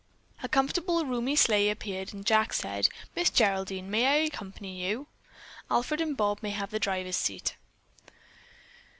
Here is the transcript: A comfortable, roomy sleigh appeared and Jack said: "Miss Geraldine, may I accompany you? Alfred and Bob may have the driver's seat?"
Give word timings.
A 0.41 0.49
comfortable, 0.49 1.05
roomy 1.05 1.35
sleigh 1.35 1.69
appeared 1.69 2.11
and 2.11 2.25
Jack 2.25 2.53
said: 2.53 2.89
"Miss 3.15 3.29
Geraldine, 3.29 3.91
may 3.91 4.07
I 4.07 4.13
accompany 4.25 4.81
you? 4.83 5.05
Alfred 5.69 6.01
and 6.01 6.17
Bob 6.17 6.39
may 6.41 6.49
have 6.49 6.71
the 6.71 6.79
driver's 6.79 7.17
seat?" 7.17 7.55